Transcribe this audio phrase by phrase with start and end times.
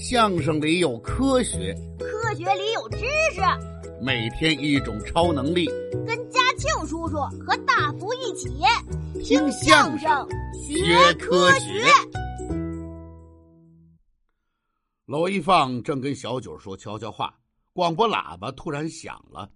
[0.00, 2.98] 相声里有科学，科学里有知
[3.34, 3.40] 识。
[4.00, 5.66] 每天一种超能力，
[6.06, 8.48] 跟嘉庆叔叔和大福一起
[9.24, 10.08] 听相声
[10.54, 11.84] 学科学。
[15.06, 17.36] 娄一放正跟小九说悄悄话，
[17.72, 19.50] 广播喇叭突然响了。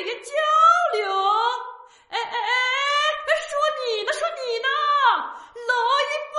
[0.00, 0.32] 其他队员交
[0.94, 1.04] 流。
[2.08, 2.52] 哎哎哎！
[3.48, 4.12] 说你呢？
[4.12, 4.68] 说你呢？
[5.68, 5.72] 娄
[6.08, 6.36] 一放，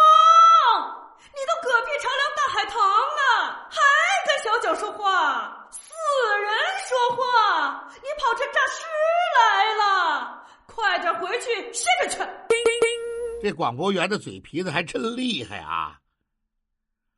[1.34, 3.82] 你都隔壁朝凉大海棠了，还
[4.28, 5.70] 跟小九说话？
[5.72, 5.94] 死
[6.42, 6.50] 人
[6.88, 7.88] 说话！
[8.02, 8.86] 你跑成诈尸
[9.40, 10.44] 来了！
[10.66, 12.18] 快点回去歇着去。
[13.42, 16.00] 这广播员的嘴皮子还真厉害啊！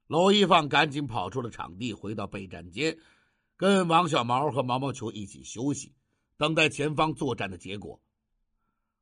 [0.07, 2.97] 娄一放赶紧跑出了场地，回到备战间，
[3.57, 5.93] 跟王小毛和毛毛球一起休息，
[6.37, 8.01] 等待前方作战的结果。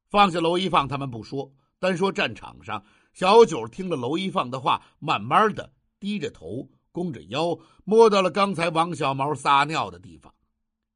[0.10, 2.84] 放下娄一放，他们不说，单说战场上，
[3.14, 10.34] 小九听了娄一放的话，慢慢的低着头，弓着腰，摸到了刚才王小毛撒尿的地方，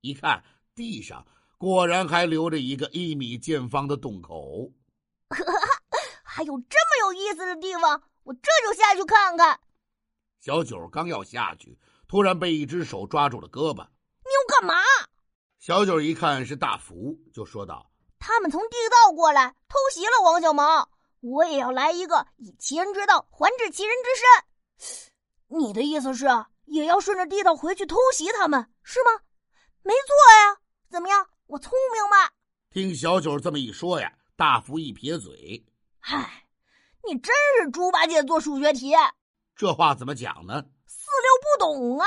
[0.02, 0.44] 一看
[0.76, 1.26] 地上
[1.58, 4.74] 果然还留着一个一米见方的洞口。
[6.22, 9.58] 还有这么有意思的地方，我这就下去看看。
[10.42, 13.88] 小九刚要下去，突然被一只手抓住了胳膊。
[14.26, 14.76] 你要干嘛？
[15.66, 17.90] 小九一看是大福，就说道
[18.22, 20.88] ：“他们从地道过来偷袭了王小毛，
[21.22, 25.58] 我也要来一个以其人之道还治其人之身。
[25.60, 26.28] 你的意思是
[26.66, 29.24] 也要顺着地道回去偷袭他们，是吗？
[29.82, 30.58] 没错呀。
[30.92, 31.26] 怎么样？
[31.48, 32.32] 我聪明吧？”
[32.70, 35.66] 听小九这么一说呀，大福一撇嘴。
[35.98, 36.46] 嗨，
[37.08, 38.94] 你真是猪八戒做数学题，
[39.56, 40.64] 这话怎么讲呢？
[40.86, 42.06] 四六不懂啊！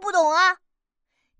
[0.00, 0.56] 不懂啊？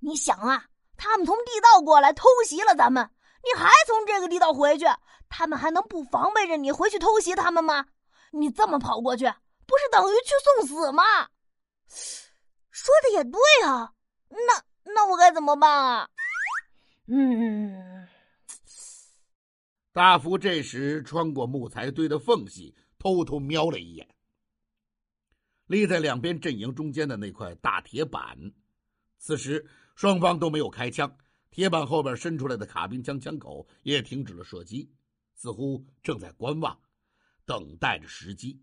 [0.00, 3.10] 你想啊，他们从地道过来偷袭了咱们，
[3.42, 4.84] 你还从这个地道回去，
[5.28, 7.86] 他们还能不防备着你回去偷袭他们吗？
[8.30, 9.24] 你这么跑过去，
[9.66, 11.02] 不是等于去送死吗？
[12.70, 13.92] 说的也对啊，
[14.28, 16.08] 那那我该怎么办啊？
[17.06, 18.06] 嗯。
[19.92, 24.08] 大福这时穿过木材堆的缝隙，偷偷瞄了一眼。
[25.68, 28.36] 立在两边阵营中间的那块大铁板，
[29.18, 29.64] 此时
[29.94, 31.16] 双方都没有开枪，
[31.50, 34.90] 铁板后边伸出来的卡宾枪枪口也停止了射击，
[35.34, 36.78] 似乎正在观望，
[37.44, 38.60] 等待着时机。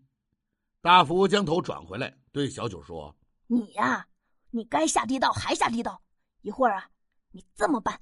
[0.80, 4.06] 大福将头转回来，对小九说：“你呀，
[4.50, 6.02] 你该下地道还下地道，
[6.42, 6.90] 一会儿啊，
[7.30, 8.00] 你这么办。”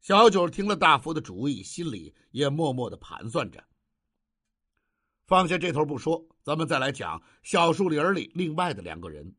[0.00, 3.64] 小九听了大福的主意，心里也默默的盘算着。
[5.26, 9.34] 放下这头不说，咱们再来讲小树林里另外的两个人，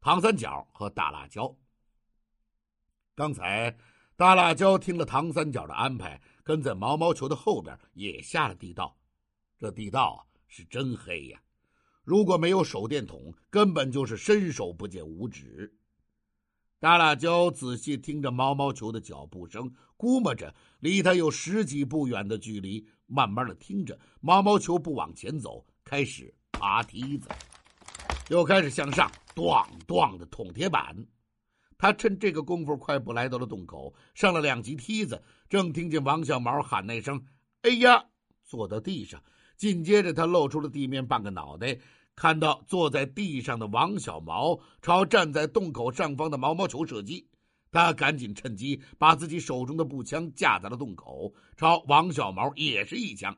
[0.00, 1.54] 唐三角和大辣椒。
[3.14, 3.76] 刚才
[4.16, 8.96] 大辣椒听了唐三角的安排，跟在毛毛球的后边也下了地道。
[9.58, 11.40] 这地道是真黑呀，
[12.02, 15.76] 如果没有手电筒，根本就是伸手不见五指。
[16.80, 27.28] 大辣椒仔细听着毛毛球的脚步声，估摸着离他有十几步远的距离，慢慢的听着毛毛球不往前走，开始爬梯子，
[28.28, 30.94] 又开始向上，咣咣的捅铁板。
[31.76, 37.20] 他趁这个功夫，快步来到了洞口，上了两级梯子，正听见王小毛喊那声
[37.62, 38.04] “哎呀”，
[38.46, 39.20] 坐到地上，
[39.56, 41.76] 紧接着他露出了地面半个脑袋。
[42.18, 47.24] 看到坐在地上的王小毛朝站在洞口上方的毛毛球射击，
[47.70, 53.36] 他赶紧趁机把自己手中的步枪架在了洞口，朝王小毛也是一枪，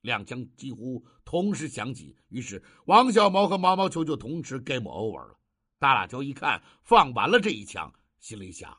[0.00, 5.38] 两枪几乎同时响起，于是王小毛和毛毛球就同时 game over 了。
[5.78, 8.76] 大辣椒一看放完了这一枪，心里想：“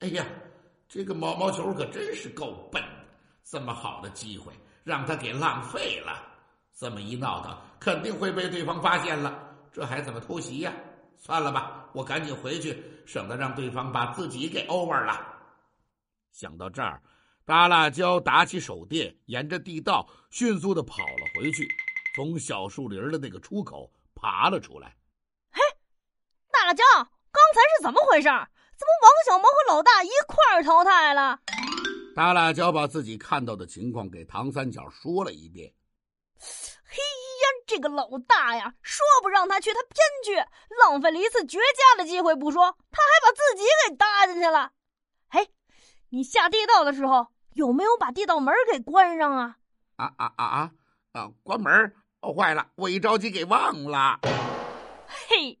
[0.00, 0.26] 哎呀，
[0.88, 3.06] 这个毛毛球可真是够笨的，
[3.44, 4.52] 这么好的机会
[4.82, 6.30] 让他给浪费了。”
[6.76, 9.56] 这么一闹腾，肯定会被对方发现了。
[9.72, 10.72] 这还怎么偷袭呀？
[11.16, 15.20] 算了吧，我赶紧回去，省得让对方把自己给 over 了。
[16.32, 17.00] 想到这儿，
[17.46, 21.68] 大辣椒打起手电，沿着地道迅速的跑了回去，
[22.16, 24.96] 从小树林的那个出口爬了出来。
[25.52, 25.60] 嘿，
[26.50, 28.28] 大辣椒，刚才是怎么回事？
[28.76, 31.38] 怎么王小毛和老大一块儿淘汰了？
[32.16, 35.72] 大辣椒把自己看到的情况给唐三角说了一遍。
[36.86, 40.36] 嘿呀，这个老大呀，说不让他去，他偏去，
[40.80, 44.72] 浪费了一次绝佳的机会不说，他还把自己给搭进去了。
[45.28, 45.50] 嘿，
[46.10, 49.56] 你下地道的时候有没有把地道门给关上啊？
[49.96, 50.70] 啊啊啊啊！
[51.12, 51.94] 啊，关门？
[52.20, 54.20] 哦，坏了，我一着急给忘了。
[55.28, 55.58] 嘿，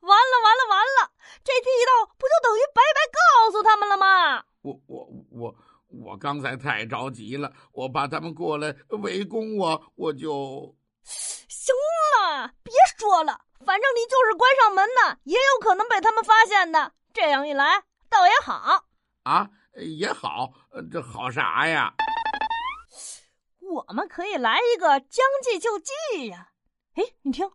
[0.00, 1.10] 完了完了完了！
[1.42, 4.44] 这地道不就等于白白告诉他们了吗？
[4.62, 5.23] 我我我
[6.00, 11.74] 我我刚才太着急了，我怕他们过来围攻我，我就行
[12.22, 16.92] 了，别说了，反正你就是关上门呢，也有可能被他们发现的。
[17.12, 18.84] 这样一来，倒也好
[19.24, 20.52] 啊，也好，
[20.90, 21.94] 这好啥呀？
[23.60, 26.50] 我们可以来一个将计就计呀！
[26.94, 27.50] 哎，你听，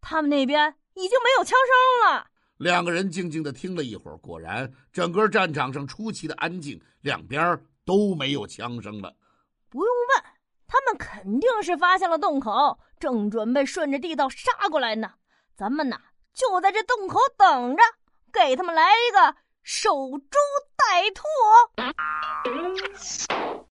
[0.00, 2.26] 他们那边已经没有枪声了。
[2.64, 9.14] 两个人静静的听了一会儿，果然，整个战场上出奇的安静，两边都没有枪声了。
[9.68, 10.24] 不用问，
[10.66, 15.12] 他们肯定是发现了洞口，正准备顺着地道杀过来呢。
[15.54, 15.98] 咱们呢，
[16.32, 17.82] 就在这洞口等着，
[18.32, 20.38] 给他们来一个守株
[20.74, 21.22] 待兔。